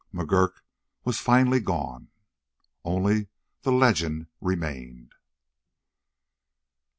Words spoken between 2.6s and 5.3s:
Only the legend remained.